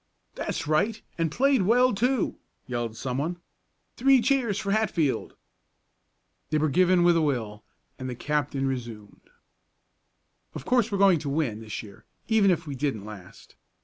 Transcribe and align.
"That's 0.33 0.65
right 0.67 0.99
and 1.19 1.31
played 1.31 1.61
well, 1.61 1.93
too!" 1.93 2.39
yelled 2.65 2.97
someone. 2.97 3.37
"Three 3.97 4.19
cheers 4.19 4.57
for 4.57 4.71
Hatfield!" 4.71 5.35
They 6.49 6.57
were 6.57 6.69
given 6.69 7.03
with 7.03 7.15
a 7.15 7.21
will, 7.21 7.63
and 7.99 8.09
the 8.09 8.15
captain 8.15 8.65
resumed. 8.65 9.29
"Of 10.55 10.65
course 10.65 10.91
we're 10.91 10.97
going 10.97 11.19
to 11.19 11.29
win 11.29 11.59
this 11.59 11.83
year, 11.83 12.05
even 12.27 12.49
if 12.49 12.65
we 12.65 12.73
didn't 12.73 13.05
last." 13.05 13.53